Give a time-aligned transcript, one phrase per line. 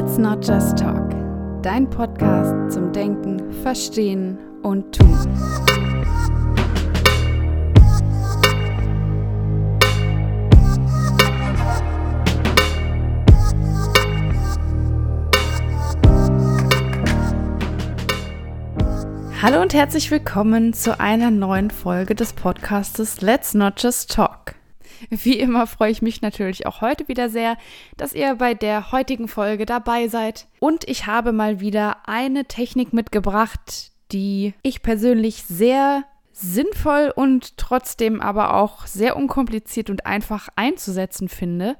[0.00, 1.10] Let's Not Just Talk,
[1.60, 5.18] dein Podcast zum Denken, Verstehen und Tun.
[19.42, 24.57] Hallo und herzlich willkommen zu einer neuen Folge des Podcastes Let's Not Just Talk.
[25.10, 27.56] Wie immer freue ich mich natürlich auch heute wieder sehr,
[27.96, 30.46] dass ihr bei der heutigen Folge dabei seid.
[30.60, 38.20] Und ich habe mal wieder eine Technik mitgebracht, die ich persönlich sehr sinnvoll und trotzdem
[38.20, 41.76] aber auch sehr unkompliziert und einfach einzusetzen finde.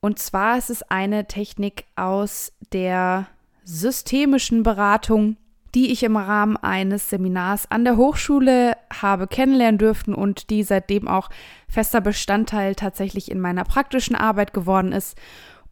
[0.00, 3.26] Und zwar ist es eine Technik aus der
[3.64, 5.36] systemischen Beratung
[5.76, 11.06] die ich im Rahmen eines Seminars an der Hochschule habe kennenlernen dürfen und die seitdem
[11.06, 11.28] auch
[11.68, 15.18] fester Bestandteil tatsächlich in meiner praktischen Arbeit geworden ist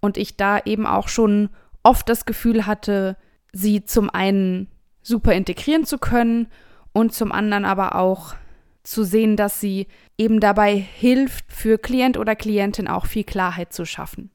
[0.01, 1.49] und ich da eben auch schon
[1.83, 3.17] oft das Gefühl hatte,
[3.55, 4.69] sie zum einen
[5.01, 6.49] super integrieren zu können
[6.93, 8.35] und zum anderen aber auch
[8.83, 9.87] zu sehen, dass sie
[10.19, 14.31] eben dabei hilft, für Klient oder Klientin auch viel Klarheit zu schaffen.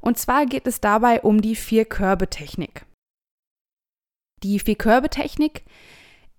[0.00, 2.84] Und zwar geht es dabei um die Vier-Körbe-Technik.
[4.42, 5.64] Die Vier-Körbe-Technik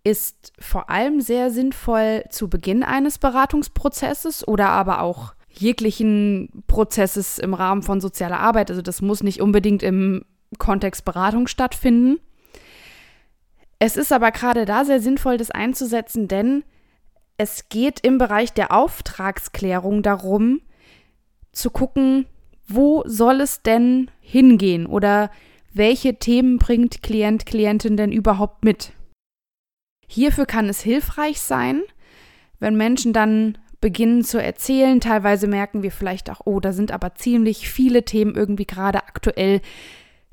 [0.03, 7.53] ist vor allem sehr sinnvoll zu Beginn eines Beratungsprozesses oder aber auch jeglichen Prozesses im
[7.53, 8.69] Rahmen von sozialer Arbeit.
[8.69, 10.23] Also das muss nicht unbedingt im
[10.59, 12.19] Kontext Beratung stattfinden.
[13.79, 16.63] Es ist aber gerade da sehr sinnvoll, das einzusetzen, denn
[17.37, 20.61] es geht im Bereich der Auftragsklärung darum,
[21.51, 22.25] zu gucken,
[22.67, 25.29] wo soll es denn hingehen oder
[25.73, 28.93] welche Themen bringt Klient, Klientin denn überhaupt mit.
[30.07, 31.81] Hierfür kann es hilfreich sein,
[32.59, 34.99] wenn Menschen dann beginnen zu erzählen.
[35.01, 39.61] Teilweise merken wir vielleicht auch, oh, da sind aber ziemlich viele Themen irgendwie gerade aktuell.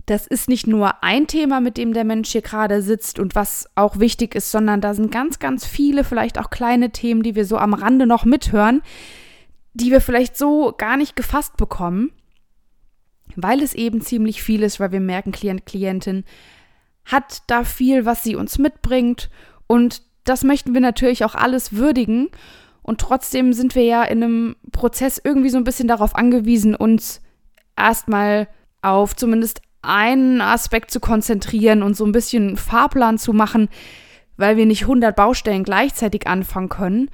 [0.06, 3.70] Das ist nicht nur ein Thema, mit dem der Mensch hier gerade sitzt und was
[3.74, 7.46] auch wichtig ist, sondern da sind ganz, ganz viele, vielleicht auch kleine Themen, die wir
[7.46, 8.82] so am Rande noch mithören,
[9.72, 12.12] die wir vielleicht so gar nicht gefasst bekommen
[13.36, 16.24] weil es eben ziemlich viel ist, weil wir merken, Klient, Klientin
[17.04, 19.30] hat da viel, was sie uns mitbringt
[19.66, 22.28] und das möchten wir natürlich auch alles würdigen
[22.82, 27.20] und trotzdem sind wir ja in einem Prozess irgendwie so ein bisschen darauf angewiesen, uns
[27.76, 28.48] erstmal
[28.82, 33.68] auf zumindest einen Aspekt zu konzentrieren und so ein bisschen Fahrplan zu machen,
[34.36, 37.10] weil wir nicht 100 Baustellen gleichzeitig anfangen können,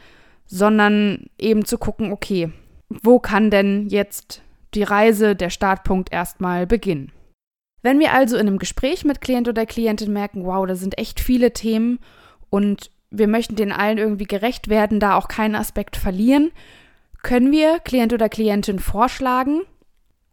[0.46, 2.52] sondern eben zu gucken, okay,
[2.88, 4.42] wo kann denn jetzt
[4.74, 7.12] die Reise, der Startpunkt erstmal beginnen.
[7.82, 11.20] Wenn wir also in einem Gespräch mit Klient oder Klientin merken, wow, da sind echt
[11.20, 11.98] viele Themen
[12.50, 16.52] und wir möchten den allen irgendwie gerecht werden, da auch keinen Aspekt verlieren,
[17.22, 19.62] können wir Klient oder Klientin vorschlagen,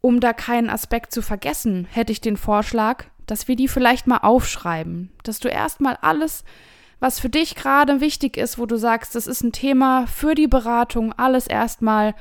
[0.02, 4.20] um da keinen Aspekt zu vergessen, hätte ich den Vorschlag, dass wir die vielleicht mal
[4.20, 6.44] aufschreiben, dass du erstmal alles,
[7.00, 10.48] was für dich gerade wichtig ist, wo du sagst, das ist ein Thema für die
[10.48, 12.16] Beratung, alles erstmal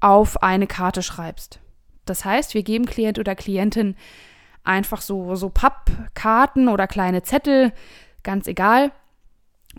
[0.00, 1.59] auf eine Karte schreibst.
[2.10, 3.94] Das heißt, wir geben Klient oder Klientin
[4.64, 7.72] einfach so, so Pappkarten oder kleine Zettel,
[8.22, 8.92] ganz egal,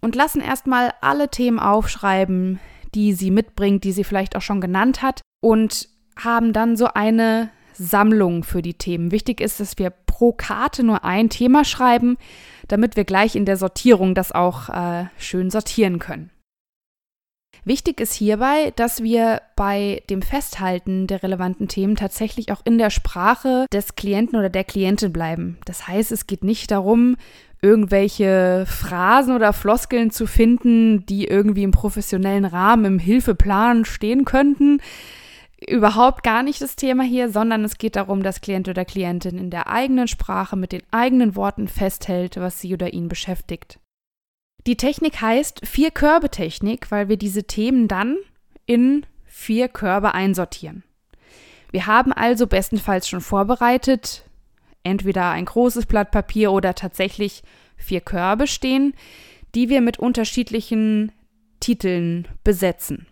[0.02, 2.60] und lassen erstmal alle Themen aufschreiben,
[2.96, 7.50] die sie mitbringt, die sie vielleicht auch schon genannt hat, und haben dann so eine
[7.74, 9.12] Sammlung für die Themen.
[9.12, 12.18] Wichtig ist, dass wir pro Karte nur ein Thema schreiben,
[12.68, 16.32] damit wir gleich in der Sortierung das auch äh, schön sortieren können.
[17.64, 22.90] Wichtig ist hierbei, dass wir bei dem Festhalten der relevanten Themen tatsächlich auch in der
[22.90, 25.60] Sprache des Klienten oder der Klientin bleiben.
[25.66, 27.18] Das heißt, es geht nicht darum,
[27.62, 34.82] irgendwelche Phrasen oder Floskeln zu finden, die irgendwie im professionellen Rahmen im Hilfeplan stehen könnten.
[35.68, 39.52] Überhaupt gar nicht das Thema hier, sondern es geht darum, dass Klient oder Klientin in
[39.52, 43.78] der eigenen Sprache mit den eigenen Worten festhält, was sie oder ihn beschäftigt.
[44.68, 48.18] Die Technik heißt Vier-Körbe-Technik, weil wir diese Themen dann
[48.66, 50.84] in vier Körbe einsortieren.
[51.72, 54.24] Wir haben also bestenfalls schon vorbereitet,
[54.84, 57.44] entweder ein großes Blatt Papier oder tatsächlich
[57.78, 58.94] vier Körbe stehen,
[59.56, 61.12] die wir mit unterschiedlichen
[61.60, 63.08] Titeln besetzen.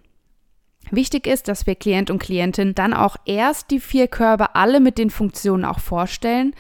[0.92, 4.98] Wichtig ist, dass wir Klient und Klientin dann auch erst die vier Körbe alle mit
[4.98, 6.54] den Funktionen auch vorstellen,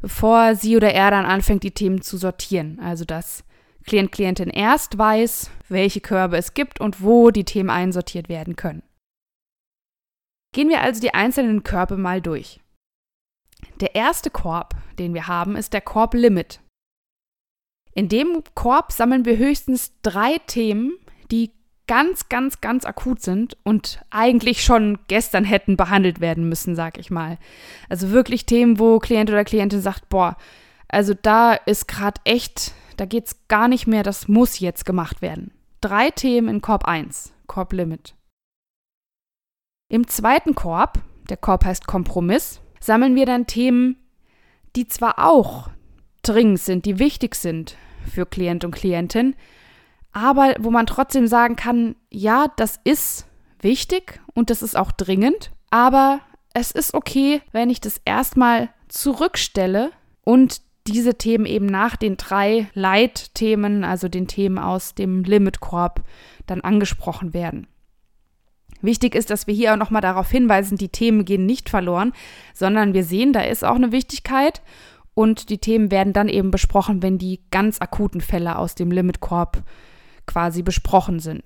[0.00, 2.80] bevor sie oder er dann anfängt, die Themen zu sortieren.
[2.82, 3.44] Also dass
[3.88, 8.82] Klient, Klientin erst weiß, welche Körbe es gibt und wo die Themen einsortiert werden können.
[10.54, 12.60] Gehen wir also die einzelnen Körbe mal durch.
[13.80, 16.60] Der erste Korb, den wir haben, ist der Korb Limit.
[17.94, 20.92] In dem Korb sammeln wir höchstens drei Themen,
[21.30, 21.52] die
[21.86, 27.10] ganz, ganz, ganz akut sind und eigentlich schon gestern hätten behandelt werden müssen, sag ich
[27.10, 27.38] mal.
[27.88, 30.36] Also wirklich Themen, wo Klient oder Klientin sagt, boah,
[30.88, 35.22] also da ist gerade echt, da geht es gar nicht mehr, das muss jetzt gemacht
[35.22, 35.52] werden.
[35.80, 38.14] Drei Themen in Korb 1, Korb Limit.
[39.90, 40.98] Im zweiten Korb,
[41.28, 43.96] der Korb heißt Kompromiss, sammeln wir dann Themen,
[44.76, 45.70] die zwar auch
[46.22, 47.76] dringend sind, die wichtig sind
[48.06, 49.36] für Klient und Klientin,
[50.12, 53.26] aber wo man trotzdem sagen kann, ja, das ist
[53.60, 56.20] wichtig und das ist auch dringend, aber
[56.54, 59.90] es ist okay, wenn ich das erstmal zurückstelle
[60.22, 60.60] und
[60.92, 66.04] diese Themen eben nach den drei Leitthemen, also den Themen aus dem Limitkorb,
[66.46, 67.66] dann angesprochen werden.
[68.80, 72.12] Wichtig ist, dass wir hier auch nochmal darauf hinweisen, die Themen gehen nicht verloren,
[72.54, 74.62] sondern wir sehen, da ist auch eine Wichtigkeit
[75.14, 79.64] und die Themen werden dann eben besprochen, wenn die ganz akuten Fälle aus dem Limitkorb
[80.26, 81.42] quasi besprochen sind.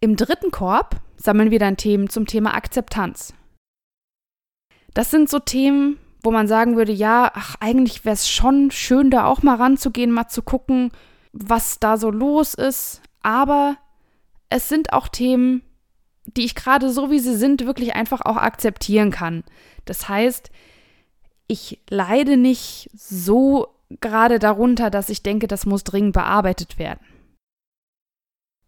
[0.00, 3.34] Im dritten Korb sammeln wir dann Themen zum Thema Akzeptanz.
[4.94, 9.10] Das sind so Themen, wo man sagen würde, ja, ach, eigentlich wäre es schon schön,
[9.10, 10.90] da auch mal ranzugehen, mal zu gucken,
[11.32, 13.02] was da so los ist.
[13.22, 13.76] Aber
[14.48, 15.62] es sind auch Themen,
[16.24, 19.42] die ich gerade so wie sie sind, wirklich einfach auch akzeptieren kann.
[19.84, 20.50] Das heißt,
[21.48, 23.68] ich leide nicht so
[24.00, 27.04] gerade darunter, dass ich denke, das muss dringend bearbeitet werden.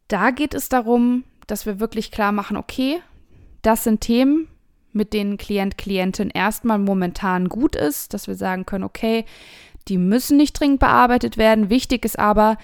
[0.08, 3.00] Da geht es darum, dass wir wirklich klar machen, okay,
[3.62, 4.48] das sind Themen,
[4.94, 9.25] mit denen Klient, Klientin erstmal momentan gut ist, dass wir sagen können, okay,
[9.88, 11.70] die müssen nicht dringend bearbeitet werden.
[11.70, 12.56] Wichtig ist aber,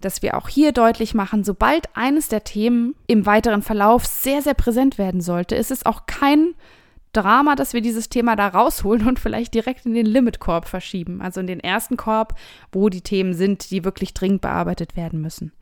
[0.00, 4.54] dass wir auch hier deutlich machen, sobald eines der Themen im weiteren Verlauf sehr, sehr
[4.54, 6.54] präsent werden sollte, ist es auch kein
[7.12, 11.40] Drama, dass wir dieses Thema da rausholen und vielleicht direkt in den Limitkorb verschieben, also
[11.40, 12.34] in den ersten Korb,
[12.72, 15.52] wo die Themen sind, die wirklich dringend bearbeitet werden müssen.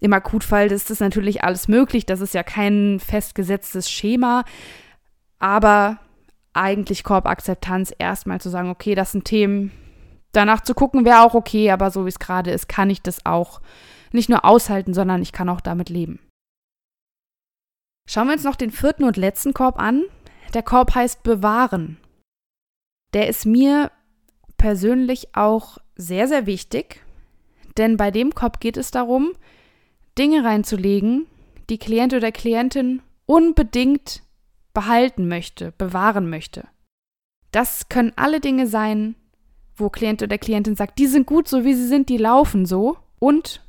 [0.00, 4.44] Im Akutfall ist das natürlich alles möglich, das ist ja kein festgesetztes Schema,
[5.40, 5.98] aber
[6.52, 9.72] eigentlich Korbakzeptanz erstmal zu sagen, okay, das sind Themen,
[10.32, 13.26] danach zu gucken wäre auch okay, aber so wie es gerade ist, kann ich das
[13.26, 13.60] auch
[14.12, 16.20] nicht nur aushalten, sondern ich kann auch damit leben.
[18.08, 20.02] Schauen wir uns noch den vierten und letzten Korb an.
[20.52, 21.98] Der Korb heißt Bewahren.
[23.14, 23.92] Der ist mir
[24.56, 27.04] persönlich auch sehr, sehr wichtig,
[27.76, 29.32] denn bei dem Korb geht es darum,
[30.18, 31.26] Dinge reinzulegen,
[31.68, 34.22] die Klient oder Klientin unbedingt
[34.72, 36.68] behalten möchte, bewahren möchte.
[37.52, 39.16] Das können alle Dinge sein,
[39.76, 42.98] wo Klient oder Klientin sagt, die sind gut, so wie sie sind, die laufen so.
[43.18, 43.62] Und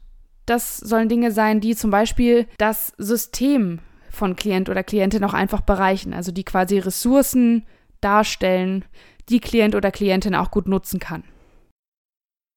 [0.46, 5.62] das sollen Dinge sein, die zum Beispiel das System von Klient oder Klientin auch einfach
[5.62, 7.66] bereichen, also die quasi Ressourcen
[8.02, 8.86] darstellen,
[9.30, 11.24] die Klient oder Klientin auch gut nutzen kann.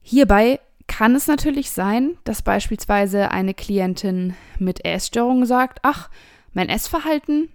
[0.02, 6.11] Hierbei kann es natürlich sein, dass beispielsweise eine Klientin mit Essstörungen sagt, ach,
[6.52, 7.49] mein Essverhalten,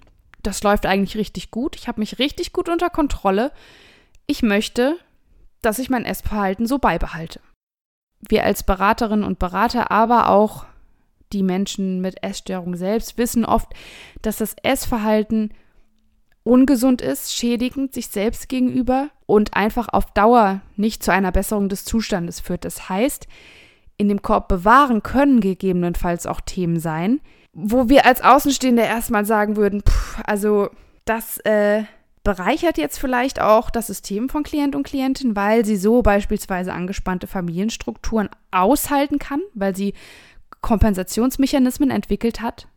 [0.44, 3.52] das läuft eigentlich richtig gut, ich habe mich richtig gut unter Kontrolle,
[4.26, 4.98] ich möchte,
[5.62, 7.42] dass ich mein Essverhalten so beibehalte.
[8.20, 10.66] Wir als Beraterinnen und Berater, aber auch
[11.32, 13.74] die Menschen mit Essstörung selbst wissen oft,
[14.22, 15.54] dass das Essverhalten
[16.44, 21.86] ungesund ist, schädigend sich selbst gegenüber und einfach auf Dauer nicht zu einer Besserung des
[21.86, 22.66] Zustandes führt.
[22.66, 23.28] Das heißt,
[23.98, 27.20] in dem Korb bewahren können gegebenenfalls auch Themen sein,
[27.54, 30.70] wo wir als Außenstehende erstmal sagen würden, pff, also
[31.06, 31.84] das äh,
[32.24, 37.28] bereichert jetzt vielleicht auch das System von Klient und Klientin, weil sie so beispielsweise angespannte
[37.28, 39.94] Familienstrukturen aushalten kann, weil sie
[40.62, 42.68] Kompensationsmechanismen entwickelt hat.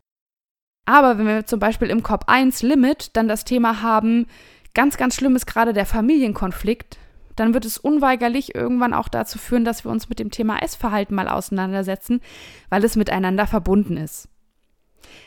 [0.85, 4.27] Aber wenn wir zum Beispiel im Korb 1 Limit dann das Thema haben,
[4.73, 6.97] ganz, ganz schlimm ist gerade der Familienkonflikt,
[7.35, 11.15] dann wird es unweigerlich irgendwann auch dazu führen, dass wir uns mit dem Thema Essverhalten
[11.15, 12.21] mal auseinandersetzen,
[12.69, 14.29] weil es miteinander verbunden ist.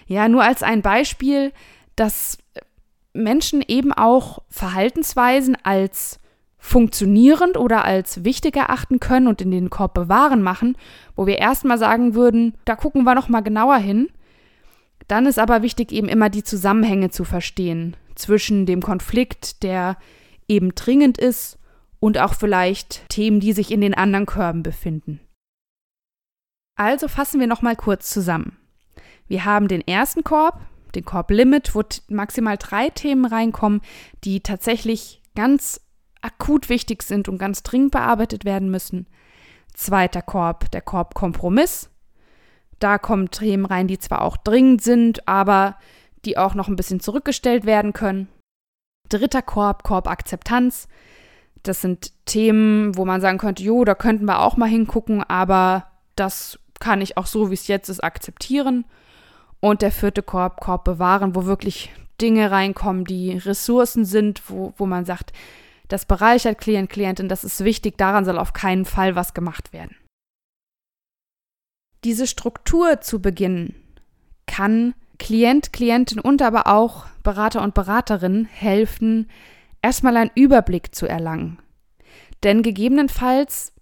[0.06, 1.52] Ja, nur als ein Beispiel,
[1.96, 2.38] dass
[3.12, 6.20] Menschen eben auch Verhaltensweisen als
[6.58, 10.76] funktionierend oder als wichtig erachten können und in den Korb bewahren machen,
[11.14, 14.08] wo wir erstmal sagen würden, da gucken wir noch mal genauer hin.
[15.06, 19.96] Dann ist aber wichtig eben immer die Zusammenhänge zu verstehen zwischen dem Konflikt, der
[20.48, 21.58] eben dringend ist
[22.00, 25.20] und auch vielleicht Themen, die sich in den anderen Körben befinden.
[26.76, 28.58] Also fassen wir noch mal kurz zusammen.
[29.28, 30.60] Wir haben den ersten Korb,
[30.94, 33.80] den Korb Limit, wo maximal drei Themen reinkommen,
[34.24, 35.80] die tatsächlich ganz
[36.22, 39.06] akut wichtig sind und ganz dringend bearbeitet werden müssen.
[39.74, 41.90] Zweiter Korb, der Korb Kompromiss.
[42.78, 45.76] Da kommen Themen rein, die zwar auch dringend sind, aber
[46.24, 48.28] die auch noch ein bisschen zurückgestellt werden können.
[49.08, 50.88] Dritter Korb, Korb Akzeptanz.
[51.62, 55.86] Das sind Themen, wo man sagen könnte, jo, da könnten wir auch mal hingucken, aber
[56.16, 58.84] das kann ich auch so, wie es jetzt ist, akzeptieren.
[59.60, 64.86] Und der vierte Korb, Korb bewahren, wo wirklich Dinge reinkommen, die Ressourcen sind, wo, wo
[64.86, 65.32] man sagt,
[65.88, 69.96] das bereichert Klient, Klientin, das ist wichtig, daran soll auf keinen Fall was gemacht werden.
[72.04, 73.74] Diese Struktur zu beginnen
[74.46, 79.28] kann Klient, Klientin und aber auch Berater und Beraterin helfen,
[79.82, 81.58] erstmal einen Überblick zu erlangen.
[82.42, 83.72] Denn gegebenenfalls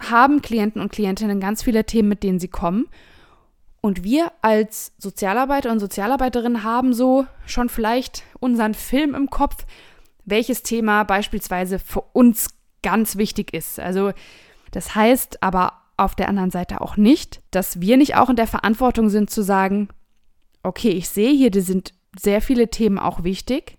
[0.00, 2.88] haben Klienten und Klientinnen ganz viele Themen, mit denen sie kommen.
[3.80, 9.64] Und wir als Sozialarbeiter und Sozialarbeiterinnen haben so schon vielleicht unseren Film im Kopf,
[10.24, 12.48] welches Thema beispielsweise für uns
[12.82, 13.78] ganz wichtig ist.
[13.78, 14.12] Also
[14.72, 18.46] das heißt aber auf der anderen Seite auch nicht, dass wir nicht auch in der
[18.46, 19.88] Verantwortung sind zu sagen,
[20.62, 23.78] okay, ich sehe hier, die sind sehr viele Themen auch wichtig.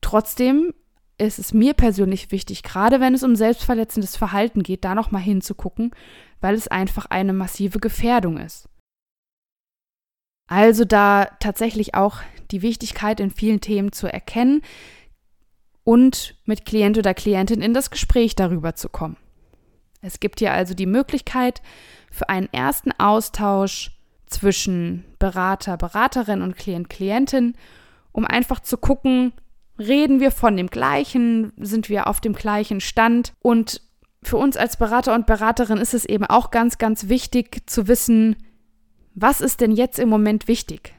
[0.00, 0.72] Trotzdem
[1.18, 5.90] ist es mir persönlich wichtig, gerade wenn es um selbstverletzendes Verhalten geht, da nochmal hinzugucken,
[6.40, 8.68] weil es einfach eine massive Gefährdung ist.
[10.48, 12.16] Also da tatsächlich auch
[12.50, 14.62] die Wichtigkeit in vielen Themen zu erkennen
[15.84, 19.16] und mit Klient oder Klientin in das Gespräch darüber zu kommen.
[20.00, 21.60] Es gibt hier also die Möglichkeit
[22.10, 23.90] für einen ersten Austausch
[24.26, 27.54] zwischen Berater, Beraterin und Klient, Klientin,
[28.12, 29.32] um einfach zu gucken,
[29.78, 33.82] reden wir von dem gleichen, sind wir auf dem gleichen Stand und
[34.22, 38.36] für uns als Berater und Beraterin ist es eben auch ganz, ganz wichtig zu wissen,
[39.20, 40.94] was ist denn jetzt im Moment wichtig?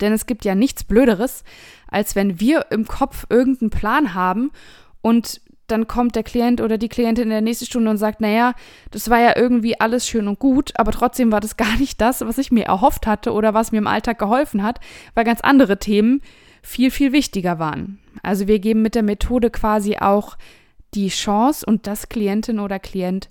[0.00, 1.44] Denn es gibt ja nichts Blöderes,
[1.88, 4.50] als wenn wir im Kopf irgendeinen Plan haben
[5.02, 8.54] und dann kommt der Klient oder die Klientin in der nächsten Stunde und sagt, naja,
[8.90, 12.20] das war ja irgendwie alles schön und gut, aber trotzdem war das gar nicht das,
[12.20, 14.80] was ich mir erhofft hatte oder was mir im Alltag geholfen hat,
[15.14, 16.20] weil ganz andere Themen
[16.62, 17.98] viel, viel wichtiger waren.
[18.22, 20.36] Also wir geben mit der Methode quasi auch
[20.94, 23.28] die Chance und das Klientin oder Klient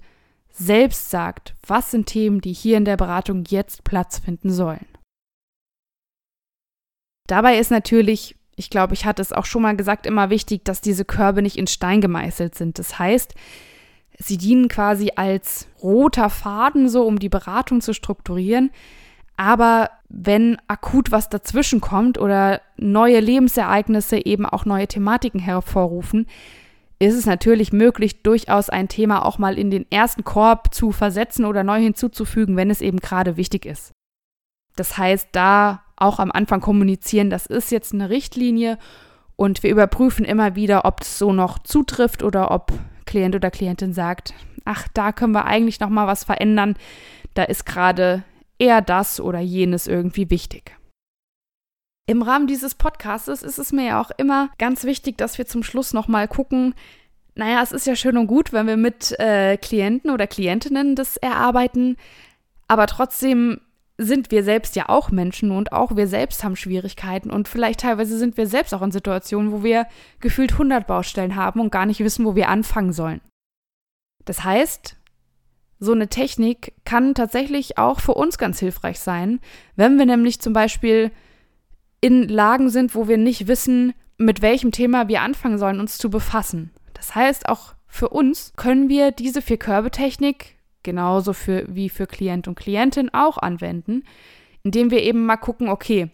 [0.53, 4.85] selbst sagt, was sind Themen, die hier in der Beratung jetzt Platz finden sollen.
[7.27, 10.81] Dabei ist natürlich ich glaube, ich hatte es auch schon mal gesagt, immer wichtig, dass
[10.81, 12.77] diese Körbe nicht in Stein gemeißelt sind.
[12.79, 13.33] Das heißt,
[14.19, 18.71] sie dienen quasi als roter Faden, so um die Beratung zu strukturieren.
[19.37, 26.27] Aber wenn akut was dazwischen kommt oder neue Lebensereignisse eben auch neue Thematiken hervorrufen,
[27.03, 31.45] ist es natürlich möglich, durchaus ein Thema auch mal in den ersten Korb zu versetzen
[31.45, 33.93] oder neu hinzuzufügen, wenn es eben gerade wichtig ist.
[34.75, 38.77] Das heißt, da auch am Anfang kommunizieren, das ist jetzt eine Richtlinie
[39.35, 42.71] und wir überprüfen immer wieder, ob es so noch zutrifft oder ob
[43.05, 44.33] Klient oder Klientin sagt,
[44.65, 46.75] ach, da können wir eigentlich noch mal was verändern.
[47.33, 48.23] Da ist gerade
[48.57, 50.75] eher das oder jenes irgendwie wichtig.
[52.05, 55.63] Im Rahmen dieses Podcasts ist es mir ja auch immer ganz wichtig, dass wir zum
[55.63, 56.75] Schluss noch mal gucken,
[57.35, 61.17] naja, es ist ja schön und gut, wenn wir mit äh, Klienten oder Klientinnen das
[61.17, 61.95] erarbeiten,
[62.67, 63.61] aber trotzdem
[63.97, 68.17] sind wir selbst ja auch Menschen und auch wir selbst haben Schwierigkeiten und vielleicht teilweise
[68.17, 69.87] sind wir selbst auch in Situationen, wo wir
[70.19, 73.21] gefühlt 100 Baustellen haben und gar nicht wissen, wo wir anfangen sollen.
[74.25, 74.97] Das heißt,
[75.79, 79.39] so eine Technik kann tatsächlich auch für uns ganz hilfreich sein,
[79.75, 81.11] wenn wir nämlich zum Beispiel
[82.03, 86.09] in Lagen sind, wo wir nicht wissen, mit welchem Thema wir anfangen sollen, uns zu
[86.09, 86.71] befassen.
[86.93, 92.55] Das heißt, auch für uns können wir diese Vier-Körbe-Technik genauso für, wie für Klient und
[92.55, 94.03] Klientin auch anwenden,
[94.63, 96.09] indem wir eben mal gucken, okay,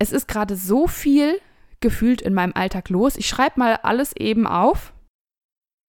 [0.00, 1.40] es ist gerade so viel
[1.78, 3.16] gefühlt in meinem Alltag los.
[3.16, 4.92] Ich schreibe mal alles eben auf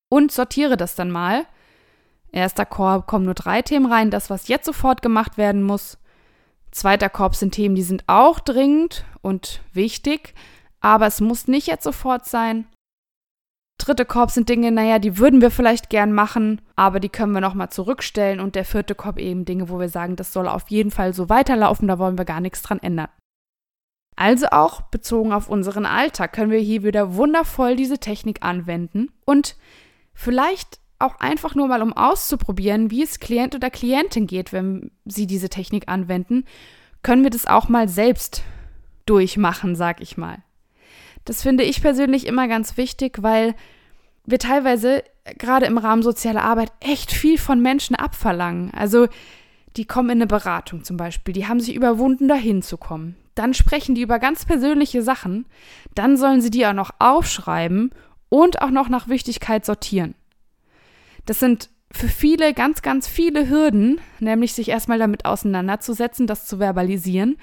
[0.09, 1.47] und sortiere das dann mal.
[2.31, 5.97] Erster Korb kommen nur drei Themen rein, das, was jetzt sofort gemacht werden muss.
[6.75, 10.33] Zweiter Korb sind Themen, die sind auch dringend und wichtig,
[10.81, 12.67] aber es muss nicht jetzt sofort sein.
[13.77, 17.39] Dritte Korb sind Dinge, naja, die würden wir vielleicht gern machen, aber die können wir
[17.39, 18.41] nochmal zurückstellen.
[18.41, 21.29] Und der vierte Korb eben Dinge, wo wir sagen, das soll auf jeden Fall so
[21.29, 23.07] weiterlaufen, da wollen wir gar nichts dran ändern.
[24.17, 29.55] Also auch bezogen auf unseren Alltag können wir hier wieder wundervoll diese Technik anwenden und
[30.13, 35.27] vielleicht auch einfach nur mal, um auszuprobieren, wie es Klient oder Klientin geht, wenn sie
[35.27, 36.45] diese Technik anwenden,
[37.03, 38.43] können wir das auch mal selbst
[39.05, 40.39] durchmachen, sag ich mal.
[41.25, 43.55] Das finde ich persönlich immer ganz wichtig, weil
[44.25, 45.03] wir teilweise
[45.37, 48.71] gerade im Rahmen sozialer Arbeit echt viel von Menschen abverlangen.
[48.73, 49.07] Also
[49.75, 53.15] die kommen in eine Beratung zum Beispiel, die haben sich überwunden, dahin zu kommen.
[53.35, 55.45] Dann sprechen die über ganz persönliche Sachen,
[55.93, 57.91] dann sollen sie die auch noch aufschreiben
[58.29, 60.15] und auch noch nach Wichtigkeit sortieren.
[61.25, 66.59] Das sind für viele ganz, ganz viele Hürden, nämlich sich erstmal damit auseinanderzusetzen, das zu
[66.59, 67.37] verbalisieren,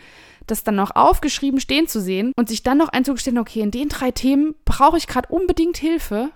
[0.46, 3.88] das dann noch aufgeschrieben stehen zu sehen und sich dann noch einzugestehen, okay, in den
[3.88, 6.30] drei Themen brauche ich gerade unbedingt Hilfe.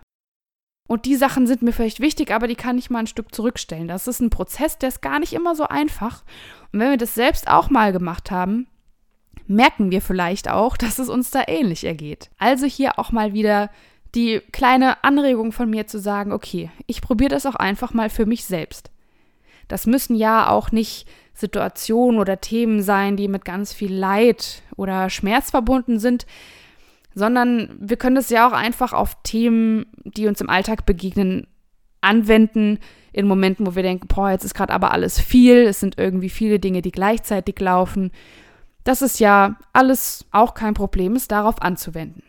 [0.88, 3.88] Und die Sachen sind mir vielleicht wichtig, aber die kann ich mal ein Stück zurückstellen.
[3.88, 6.23] Das ist ein Prozess, der ist gar nicht immer so einfach.
[6.73, 8.69] Und wenn wir das selbst auch mal gemacht haben,
[9.49, 12.31] merken wir vielleicht auch, dass es uns da ähnlich ergeht.
[12.38, 13.71] Also hier auch mal wieder
[14.16, 18.26] die kleine Anregung von mir zu sagen, okay, ich probiere das auch einfach mal für
[18.26, 18.90] mich selbst.
[19.68, 25.11] Das müssen ja auch nicht Situationen oder Themen sein, die mit ganz viel Leid oder
[25.11, 26.26] Schmerz verbunden sind,
[27.14, 31.46] sondern wir können das ja auch einfach auf Themen, die uns im Alltag begegnen,
[32.00, 32.78] anwenden,
[33.12, 36.30] in Momenten, wo wir denken, boah, jetzt ist gerade aber alles viel, es sind irgendwie
[36.30, 38.12] viele Dinge, die gleichzeitig laufen.
[38.85, 42.23] Das ist ja alles auch kein Problem, es darauf anzuwenden.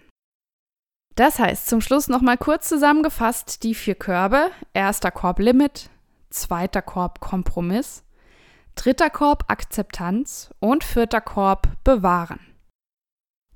[1.17, 4.51] Das heißt, zum Schluss nochmal kurz zusammengefasst die vier Körbe.
[4.75, 5.89] Erster Korb Limit,
[6.29, 8.03] zweiter Korb Kompromiss,
[8.75, 12.39] dritter Korb Akzeptanz und vierter Korb Bewahren.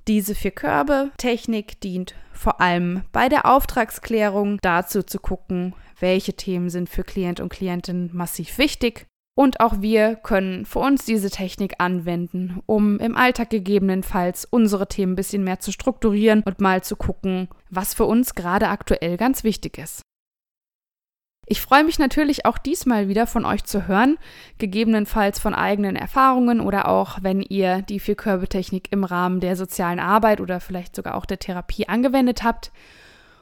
[0.08, 6.72] Diese vier Körbe Technik dient vor allem bei der Auftragsklärung dazu zu gucken, welche Themen
[6.72, 9.06] sind für Klient und Klientin massiv wichtig.
[9.34, 15.14] Und auch wir können für uns diese Technik anwenden, um im Alltag gegebenenfalls unsere Themen
[15.14, 19.44] ein bisschen mehr zu strukturieren und mal zu gucken, was für uns gerade aktuell ganz
[19.44, 20.02] wichtig ist.
[21.48, 24.18] Ich freue mich natürlich auch diesmal wieder von euch zu hören,
[24.58, 30.40] gegebenenfalls von eigenen Erfahrungen oder auch, wenn ihr die Vierkörbe-Technik im Rahmen der sozialen Arbeit
[30.40, 32.72] oder vielleicht sogar auch der Therapie angewendet habt.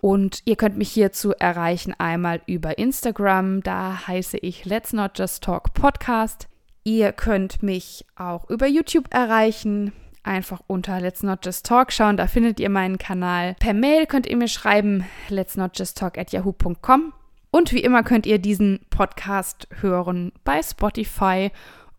[0.02, 5.44] Und ihr könnt mich hierzu erreichen einmal über Instagram, da heiße ich Let's Not Just
[5.44, 6.48] Talk Podcast.
[6.84, 9.92] Ihr könnt mich auch über YouTube erreichen
[10.24, 12.18] einfach unter Let's Not Just Talk schauen.
[12.18, 13.56] Da findet ihr meinen Kanal.
[13.60, 17.14] Per Mail könnt ihr mir schreiben, let's not just talk at yahoo.com.
[17.52, 21.52] Und wie immer könnt ihr diesen Podcast hören bei Spotify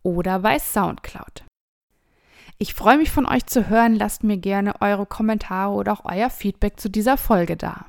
[0.02, 1.44] oder bei SoundCloud.
[2.62, 3.94] Ich freue mich von euch zu hören.
[3.94, 7.86] Lasst mir gerne eure Kommentare oder auch euer Feedback zu dieser Folge da.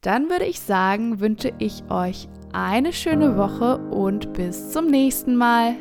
[0.00, 5.76] Dann würde ich sagen, wünsche ich euch eine schöne Woche und bis zum nächsten Mal.